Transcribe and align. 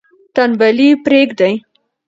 تنبلي 0.35 0.89
پریږدئ. 1.05 1.53